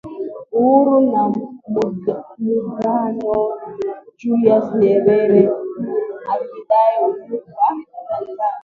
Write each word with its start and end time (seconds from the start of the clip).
Uhuru 0.57 0.95
na 1.11 1.23
Muungano 2.41 3.35
Julius 4.19 4.67
Nyerere 4.79 5.41
akidai 6.33 6.95
uhuru 7.07 7.35
wa 7.57 7.69
Tanganyika 7.87 8.47